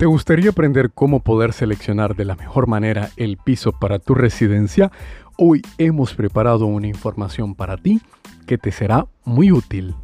[0.00, 4.90] ¿Te gustaría aprender cómo poder seleccionar de la mejor manera el piso para tu residencia?
[5.36, 8.00] Hoy hemos preparado una información para ti
[8.46, 9.94] que te será muy útil.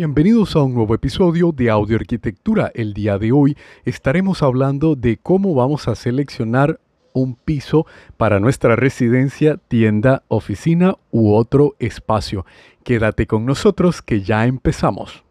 [0.00, 2.72] Bienvenidos a un nuevo episodio de Audio Arquitectura.
[2.74, 3.54] El día de hoy
[3.84, 6.80] estaremos hablando de cómo vamos a seleccionar
[7.12, 7.84] un piso
[8.16, 12.46] para nuestra residencia, tienda, oficina u otro espacio.
[12.82, 15.22] Quédate con nosotros que ya empezamos.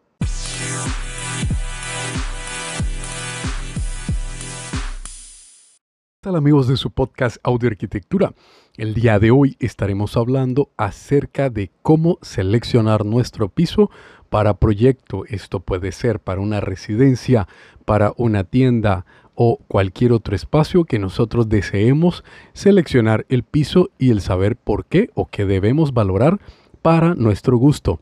[6.24, 8.34] Hola amigos de su podcast Audio Arquitectura?
[8.78, 13.90] El día de hoy estaremos hablando acerca de cómo seleccionar nuestro piso
[14.30, 15.24] para proyecto.
[15.28, 17.48] Esto puede ser para una residencia,
[17.86, 24.22] para una tienda o cualquier otro espacio que nosotros deseemos seleccionar el piso y el
[24.22, 26.40] saber por qué o qué debemos valorar
[26.82, 28.00] para nuestro gusto.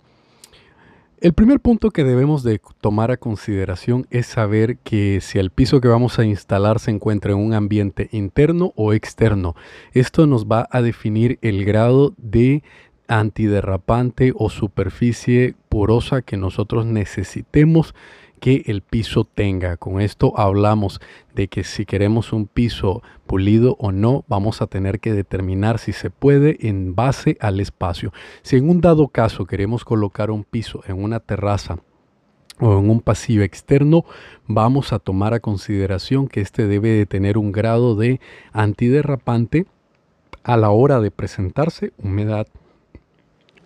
[1.20, 5.82] El primer punto que debemos de tomar a consideración es saber que si el piso
[5.82, 9.56] que vamos a instalar se encuentra en un ambiente interno o externo.
[9.94, 12.62] Esto nos va a definir el grado de
[13.08, 15.56] antiderrapante o superficie
[16.26, 17.94] que nosotros necesitemos
[18.40, 19.78] que el piso tenga.
[19.78, 21.00] Con esto hablamos
[21.36, 25.94] de que si queremos un piso pulido o no, vamos a tener que determinar si
[25.94, 28.12] se puede en base al espacio.
[28.42, 31.78] Si en un dado caso queremos colocar un piso en una terraza
[32.60, 34.04] o en un pasillo externo,
[34.48, 38.20] vamos a tomar a consideración que este debe de tener un grado de
[38.52, 39.68] antiderrapante
[40.44, 42.48] a la hora de presentarse humedad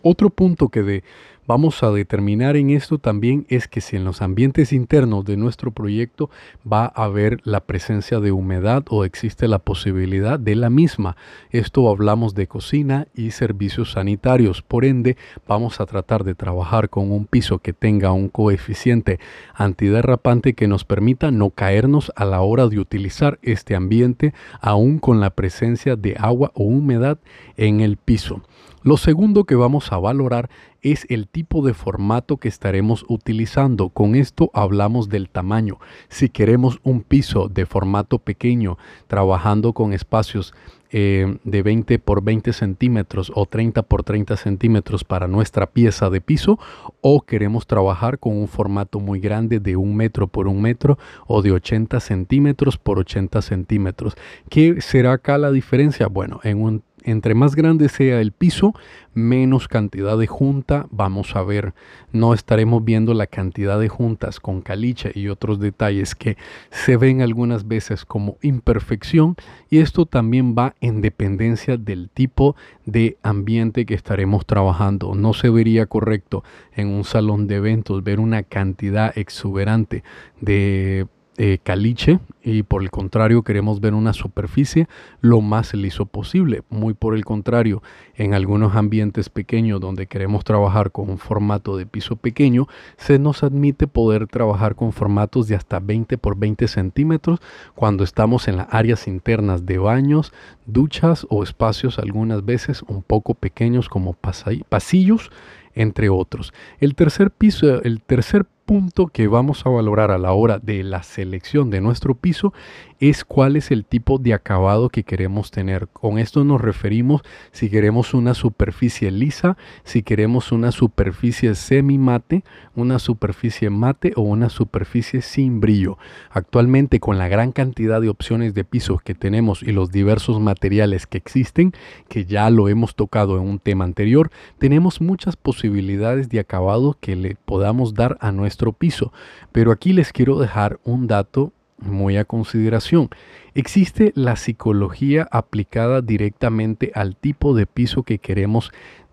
[0.02, 1.04] otro punto que de,
[1.52, 5.72] vamos a determinar en esto también es que si en los ambientes internos de nuestro
[5.72, 6.30] proyecto
[6.66, 11.18] va a haber la presencia de humedad o existe la posibilidad de la misma.
[11.50, 14.62] Esto hablamos de cocina y servicios sanitarios.
[14.62, 19.20] Por ende, vamos a tratar de trabajar con un piso que tenga un coeficiente
[19.54, 25.20] antiderrapante que nos permita no caernos a la hora de utilizar este ambiente aún con
[25.20, 27.18] la presencia de agua o humedad
[27.58, 28.42] en el piso.
[28.84, 30.50] Lo segundo que vamos a valorar
[30.82, 33.90] es el tipo de formato que estaremos utilizando.
[33.90, 35.80] Con esto hablamos del tamaño.
[36.10, 40.54] Si queremos un piso de formato pequeño, trabajando con espacios
[40.94, 46.20] eh, de 20 por 20 centímetros o 30 por 30 centímetros para nuestra pieza de
[46.20, 46.60] piso
[47.00, 51.42] o queremos trabajar con un formato muy grande de un metro por un metro o
[51.42, 54.16] de 80 centímetros por 80 centímetros.
[54.50, 56.08] ¿Qué será acá la diferencia?
[56.08, 58.74] Bueno, en un entre más grande sea el piso,
[59.14, 61.74] menos cantidad de junta vamos a ver.
[62.12, 66.38] No estaremos viendo la cantidad de juntas con caliche y otros detalles que
[66.70, 69.36] se ven algunas veces como imperfección
[69.70, 75.16] y esto también va en dependencia del tipo de ambiente que estaremos trabajando.
[75.16, 80.04] No se vería correcto en un salón de eventos ver una cantidad exuberante
[80.40, 81.08] de
[81.38, 84.88] eh, caliche y por el contrario queremos ver una superficie
[85.22, 86.62] lo más liso posible.
[86.70, 87.82] Muy por el contrario,
[88.16, 93.44] en algunos ambientes pequeños donde queremos trabajar con un formato de piso pequeño, se nos
[93.44, 97.40] admite poder trabajar con formatos de hasta 20 por 20 centímetros
[97.76, 100.34] cuando estamos en las áreas internas de baños,
[100.66, 105.32] duchas o espacios algunas veces un poco pequeños como pasillos
[105.74, 106.54] entre otros.
[106.80, 111.04] El tercer piso, el tercer punto que vamos a valorar a la hora de la
[111.04, 112.54] selección de nuestro piso
[113.02, 115.88] es cuál es el tipo de acabado que queremos tener.
[115.88, 122.44] Con esto nos referimos si queremos una superficie lisa, si queremos una superficie semi mate,
[122.76, 125.98] una superficie mate o una superficie sin brillo.
[126.30, 131.08] Actualmente con la gran cantidad de opciones de pisos que tenemos y los diversos materiales
[131.08, 131.74] que existen,
[132.08, 134.30] que ya lo hemos tocado en un tema anterior,
[134.60, 139.12] tenemos muchas posibilidades de acabado que le podamos dar a nuestro piso.
[139.52, 141.52] Pero aquí les quiero dejar un dato
[141.82, 143.10] muy a consideración.
[143.54, 148.72] Existe la psicología aplicada directamente al tipo de piso que queremos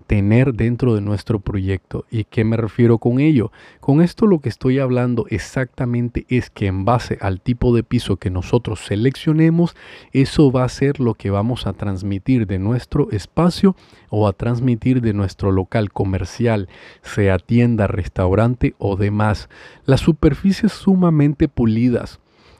[0.08, 2.06] tener dentro de nuestro proyecto.
[2.10, 3.52] ¿Y qué me refiero con ello?
[3.78, 8.16] Con esto lo que estoy hablando exactamente es que en base al tipo de piso
[8.16, 9.76] que nosotros seleccionemos,
[10.12, 13.76] eso va a ser lo que vamos a transmitir de nuestro espacio
[14.08, 16.70] o a transmitir de nuestro local comercial,
[17.02, 19.50] sea tienda, restaurante o demás.
[19.84, 22.18] Las superficies sumamente pulidas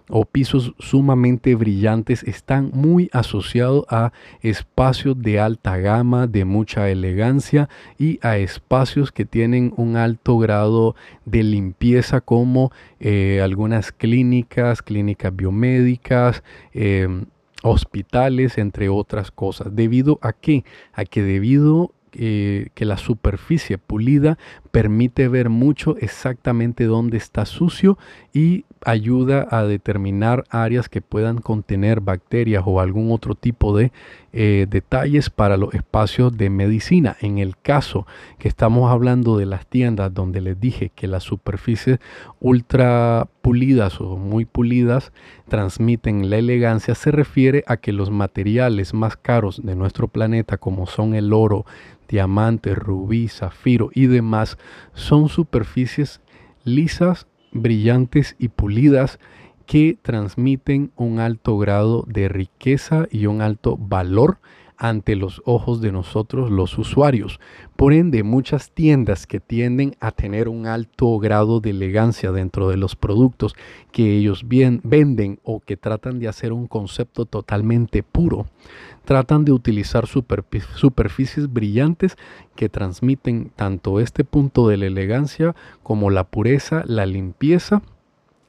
[0.09, 7.69] o pisos sumamente brillantes están muy asociados a espacios de alta gama, de mucha elegancia
[7.99, 15.35] y a espacios que tienen un alto grado de limpieza como eh, algunas clínicas, clínicas
[15.35, 17.27] biomédicas, em,
[17.63, 19.75] hospitales, entre otras cosas.
[19.75, 20.65] ¿Debido a qué?
[20.93, 24.39] A que debido eh, que la superficie pulida
[24.71, 27.99] permite ver mucho exactamente dónde está sucio
[28.33, 33.93] y ayuda a determinar áreas que puedan contener bacterias o algún otro tipo de
[34.33, 37.17] eh, detalles para los espacios de medicina.
[37.21, 38.07] En el caso
[38.39, 41.99] que estamos hablando de las tiendas donde les dije que las superficies
[42.41, 45.13] ultra pulidas o muy pulidas
[45.49, 50.87] transmiten la elegancia, se refiere a que los materiales más caros de nuestro planeta, como
[50.87, 51.65] son el oro,
[52.09, 54.59] diamante, rubí, zafiro y demás,
[54.95, 56.21] son superficies
[56.65, 59.19] lisas, brillantes y pulidas
[59.67, 64.39] que transmiten un alto grado de riqueza y un alto valor
[64.79, 67.41] ante los ojos de nosotros los usuarios.
[67.77, 72.77] Por ende, muchas tiendas que tienden a tener un alto grado de elegancia dentro de
[72.77, 73.55] los productos
[73.91, 78.47] que ellos bien venden o que tratan de hacer un concepto totalmente puro,
[79.05, 82.17] tratan de utilizar superficies brillantes
[82.55, 87.83] que transmiten tanto este punto de la elegancia como la pureza, la limpieza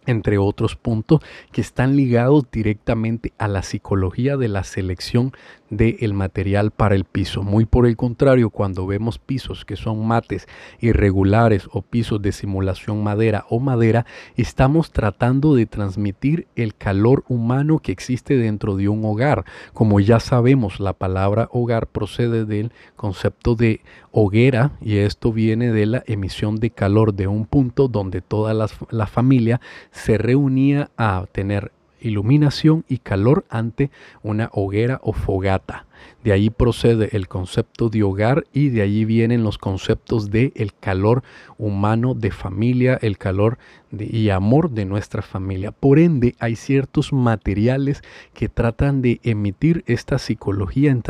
[0.10, 1.22] entre otros puntos
[1.52, 5.34] que están ligados directamente a la psicología de la selección
[5.69, 7.44] del material para el piso.
[7.44, 10.48] Muy por el contrario, cuando vemos pisos que son mates
[10.80, 14.06] irregulares o pisos de simulación madera o madera,
[14.36, 19.45] estamos tratando de transmitir el calor humano que existe dentro de un hogar.
[19.74, 23.81] Como ya sabemos, la palabra hogar procede del concepto de
[24.12, 28.68] hoguera y esto viene de la emisión de calor de un punto donde toda la,
[28.89, 29.62] la familia
[29.92, 31.71] se reunía a tener
[32.01, 33.92] iluminación y calor ante
[34.24, 35.86] una hoguera o fogata.
[36.24, 40.74] De ahí procede el concepto de hogar y de allí vienen los conceptos de el
[40.74, 41.24] calor
[41.57, 43.57] humano de familia, el calor
[43.92, 45.72] y amor de nuestra familia.
[45.72, 48.02] Por ende, hay ciertos materiales
[48.34, 51.04] que tratan de emitir esta psicología en,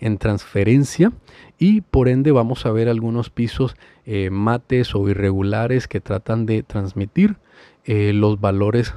[0.00, 1.12] en transferencia
[1.58, 3.76] y por ende vamos a ver algunos pisos
[4.06, 7.36] eh, mates o irregulares que tratan de transmitir
[7.84, 8.94] eh, los valores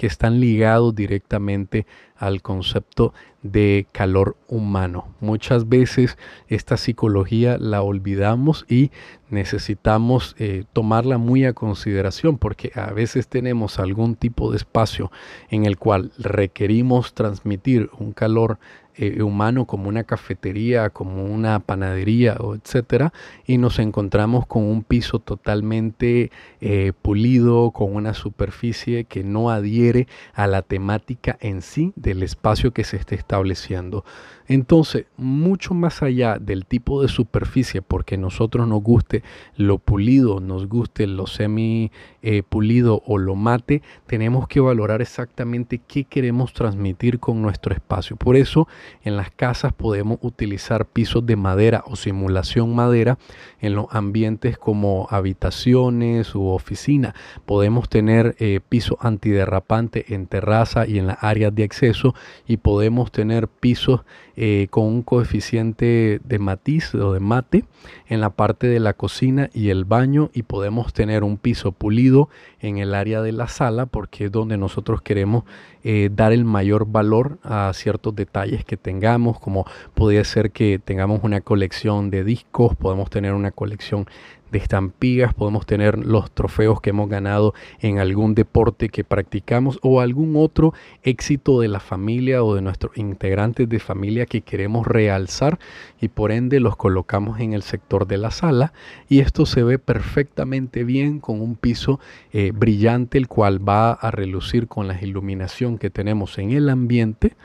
[0.00, 1.86] que están ligados directamente
[2.16, 3.12] al concepto
[3.42, 5.14] de calor humano.
[5.20, 6.16] Muchas veces
[6.48, 8.92] esta psicología la olvidamos y
[9.30, 15.10] necesitamos eh, tomarla muy a consideración porque a veces tenemos algún tipo de espacio
[15.48, 18.58] en el cual requerimos transmitir un calor
[19.02, 23.14] eh, humano como una cafetería, como una panadería, etcétera,
[23.46, 26.30] y nos encontramos con un piso totalmente
[26.60, 32.72] eh, pulido, con una superficie que no adhiere a la temática en sí del espacio
[32.72, 34.04] que se esté estableciendo.
[34.50, 39.22] Entonces, mucho más allá del tipo de superficie, porque nosotros nos guste
[39.56, 45.80] lo pulido, nos guste lo semi eh, pulido o lo mate, tenemos que valorar exactamente
[45.86, 48.16] qué queremos transmitir con nuestro espacio.
[48.16, 48.66] Por eso,
[49.04, 53.18] en las casas podemos utilizar pisos de madera o simulación madera
[53.60, 57.14] en los ambientes como habitaciones u oficina.
[57.46, 62.16] Podemos tener eh, piso antiderrapante en terraza y en las áreas de acceso
[62.48, 64.00] y podemos tener pisos
[64.42, 67.66] eh, con un coeficiente de matiz o de mate
[68.06, 72.30] en la parte de la cocina y el baño y podemos tener un piso pulido
[72.58, 75.44] en el área de la sala porque es donde nosotros queremos
[75.84, 81.20] eh, dar el mayor valor a ciertos detalles que tengamos como podría ser que tengamos
[81.22, 84.06] una colección de discos podemos tener una colección
[84.50, 90.00] de estampillas, podemos tener los trofeos que hemos ganado en algún deporte que practicamos o
[90.00, 95.58] algún otro éxito de la familia o de nuestros integrantes de familia que queremos realzar
[96.00, 98.72] y por ende los colocamos en el sector de la sala
[99.08, 102.00] y esto se ve perfectamente bien con un piso
[102.32, 107.36] eh, brillante el cual va a relucir con la iluminación que tenemos en el ambiente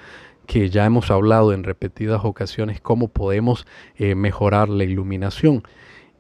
[0.46, 3.66] que ya hemos hablado en repetidas ocasiones cómo podemos
[3.98, 5.64] eh, mejorar la iluminación.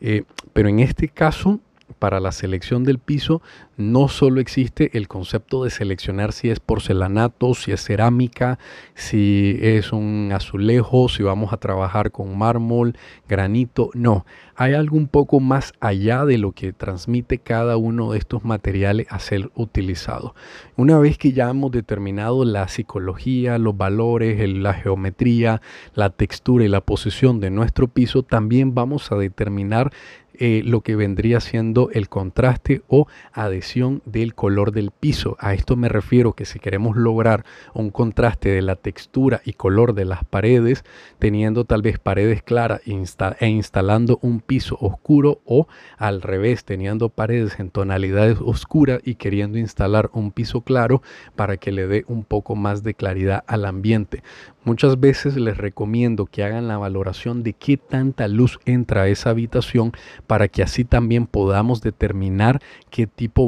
[0.02, 0.24] Eh,
[0.54, 1.60] pero en este caso,
[2.00, 3.42] para la selección del piso,
[3.78, 8.60] no solo existe el concepto de seleccionar si es porcelanato, si es cerámica,
[8.96, 12.98] si es un azulejo, si vamos a trabajar con mármol,
[13.28, 14.26] granito, no,
[14.56, 19.08] hay algo un poco más allá de lo que transmite cada uno de estos materiales
[19.10, 20.34] a ser utilizado.
[20.78, 25.62] Una vez que ya hemos determinado la psicología, los valores, la geometría,
[25.94, 29.92] la textura y la posición de nuestro piso, también vamos a determinar
[30.38, 35.38] eh, lo que vendría siendo el contraste o adhesión del color del piso.
[35.40, 39.94] A esto me refiero que si queremos lograr un contraste de la textura y color
[39.94, 40.84] de las paredes,
[41.20, 47.60] teniendo tal vez paredes claras e instalando un piso oscuro o al revés, teniendo paredes
[47.60, 51.02] en tonalidades oscuras y queriendo instalar un piso claro
[51.36, 54.24] para que le dé un poco más de claridad al ambiente.
[54.64, 59.30] Muchas veces les recomiendo que hagan la valoración de qué tanta luz entra a esa
[59.30, 59.92] habitación
[60.26, 63.46] para que así también podamos determinar qué tipo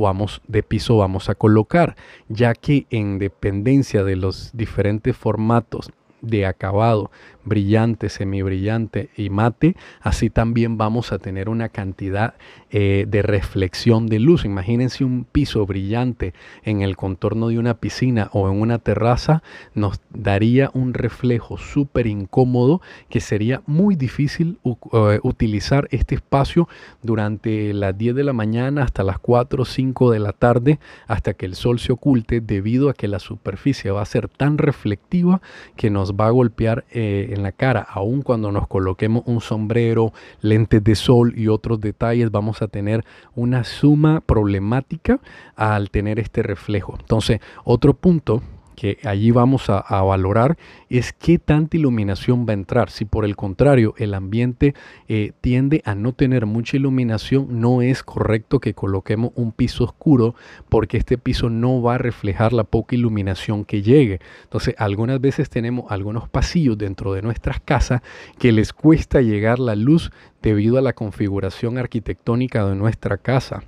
[0.48, 1.96] de piso vamos a colocar,
[2.30, 7.12] ya que en dependencia de los diferentes formatos de acabado
[7.48, 12.36] brillante, semibrillante y mate, así también vamos a tener una cantidad
[12.70, 14.46] eh, de reflexión de luz.
[14.46, 19.42] Imagínense un piso brillante en el contorno de una piscina o en una terraza,
[19.74, 26.68] nos daría un reflejo súper incómodo que sería muy difícil eh, utilizar este espacio
[27.02, 31.34] durante las 10 de la mañana hasta las 4 o 5 de la tarde, hasta
[31.34, 35.42] que el sol se oculte, debido a que la superficie va a ser tan reflectiva
[35.76, 40.12] que nos va a golpear eh, en la cara, aun cuando nos coloquemos un sombrero,
[40.42, 45.20] lentes de sol y otros detalles, vamos a tener una suma problemática
[45.56, 46.96] al tener este reflejo.
[47.00, 48.42] Entonces, otro punto
[48.78, 50.56] que allí vamos a, valorar
[50.88, 52.92] es qué tanta iluminación va a entrar.
[52.92, 54.76] Si por el contrario el ambiente
[55.08, 60.36] eh, tiende a no tener mucha iluminación, no es correcto que coloquemos un piso oscuro
[60.70, 64.20] porque este piso no va a reflejar la poca iluminación que llegue.
[64.44, 68.04] Entonces, algunas veces tenemos algunos pasillos dentro de nuestras casas
[68.38, 70.12] que les cuesta llegar la luz
[70.44, 73.64] debido a la configuración arquitectónica de nuestra casa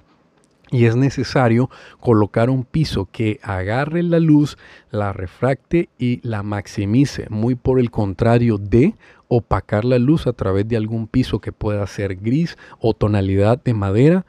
[0.72, 4.58] y es necesario colocar un piso que agarre la luz,
[4.92, 8.96] la refracte y la maximice, muy por el contrario de
[9.28, 13.74] opacar la luz a través de algún piso que pueda ser gris o tonalidad de
[13.74, 14.26] madera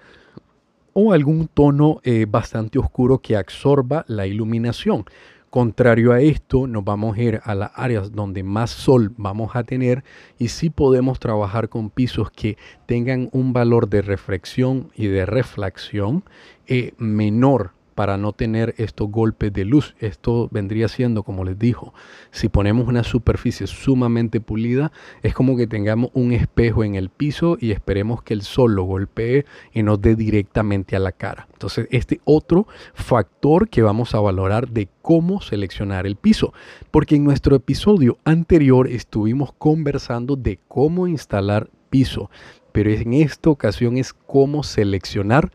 [0.93, 5.05] o algún tono eh, bastante oscuro que absorba la iluminación.
[5.51, 9.65] Contrario a esto, nos vamos a ir a las áreas donde más sol vamos a
[9.65, 10.05] tener
[10.39, 16.23] y sí podemos trabajar con pisos que tengan un valor de reflexión y de reflexión
[16.69, 19.95] eh, menor para no tener estos golpes de luz.
[19.99, 21.93] Esto vendría siendo, como les dijo,
[22.31, 24.93] si ponemos una superficie sumamente pulida,
[25.23, 28.85] es como que tengamos un espejo en el piso y esperemos que el sol lo
[28.85, 31.49] golpee y nos dé directamente a la cara.
[31.53, 36.53] Entonces, este otro factor que vamos a valorar de cómo seleccionar el piso,
[36.91, 42.31] porque en nuestro episodio anterior estuvimos conversando de cómo instalar piso,
[42.73, 45.51] pero en esta ocasión es cómo seleccionar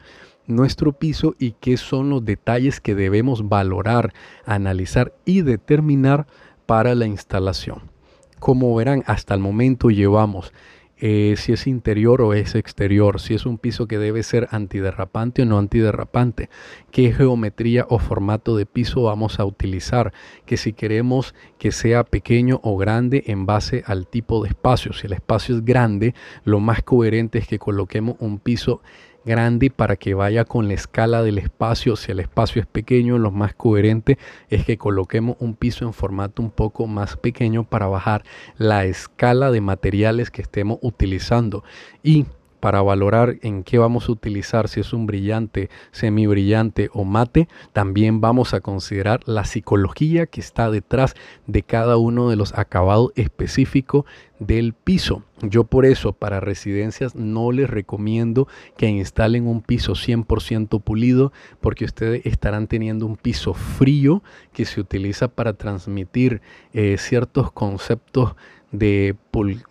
[0.47, 4.13] nuestro piso y qué son los detalles que debemos valorar,
[4.45, 6.27] analizar y determinar
[6.65, 7.91] para la instalación.
[8.39, 10.51] Como verán, hasta el momento llevamos
[10.97, 15.41] eh, si es interior o es exterior, si es un piso que debe ser antiderrapante
[15.41, 16.49] o no antiderrapante,
[16.91, 20.13] qué geometría o formato de piso vamos a utilizar,
[20.45, 24.93] que si queremos que sea pequeño o grande en base al tipo de espacio.
[24.93, 28.81] Si el espacio es grande, lo más coherente es que coloquemos un piso
[29.25, 31.95] grande para que vaya con la escala del espacio.
[31.95, 34.17] Si el espacio es pequeño, lo más coherente
[34.49, 38.23] es que coloquemos un piso en formato un poco más pequeño para bajar
[38.57, 41.63] la escala de materiales que estemos utilizando.
[42.03, 42.25] Y
[42.59, 48.21] para valorar en qué vamos a utilizar, si es un brillante, semibrillante o mate, también
[48.21, 51.15] vamos a considerar la psicología que está detrás
[51.47, 54.05] de cada uno de los acabados específicos
[54.39, 55.23] del piso.
[55.41, 58.47] Yo por eso para residencias no les recomiendo
[58.77, 61.31] que instalen un piso 100% pulido
[61.61, 66.41] porque ustedes estarán teniendo un piso frío que se utiliza para transmitir
[66.73, 68.35] eh, ciertos conceptos
[68.71, 69.15] de,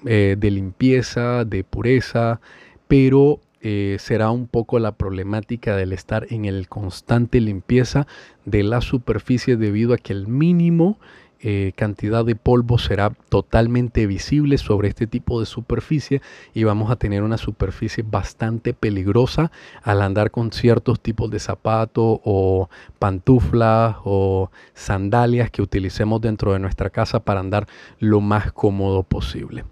[0.06, 2.40] eh, de limpieza, de pureza,
[2.88, 8.06] pero eh, será un poco la problemática del estar en el constante limpieza
[8.44, 10.98] de la superficie debido a que el mínimo
[11.46, 16.22] eh, cantidad de polvo será totalmente visible sobre este tipo de superficie
[16.54, 22.20] y vamos a tener una superficie bastante peligrosa al andar con ciertos tipos de zapatos
[22.24, 27.66] o pantuflas o sandalias que utilicemos dentro de nuestra casa para andar
[27.98, 29.64] lo más cómodo posible.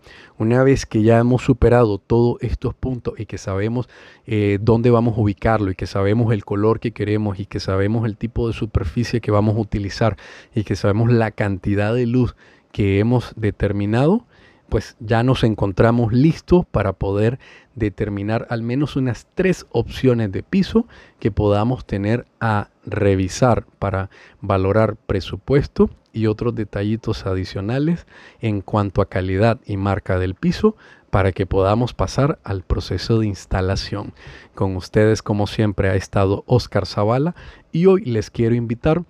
[0.42, 3.88] Una vez que ya hemos superado todos estos puntos y que sabemos
[4.26, 8.06] eh, dónde vamos a ubicarlo y que sabemos el color que queremos y que sabemos
[8.06, 10.16] el tipo de superficie que vamos a utilizar
[10.52, 12.34] y que sabemos la cantidad de luz
[12.72, 14.26] que hemos determinado,
[14.73, 17.38] pues ya nos encontramos listos para poder
[17.75, 20.87] determinar al menos unas tres opciones de piso
[21.19, 24.09] que podamos tener a revisar para
[24.41, 28.07] valorar presupuesto y otros detallitos adicionales
[28.41, 30.75] en cuanto a calidad y marca del piso
[31.11, 34.14] para que podamos pasar al proceso de instalación.
[34.55, 37.35] Con ustedes, como siempre, ha estado Oscar Zavala
[37.73, 39.05] y hoy les quiero invitar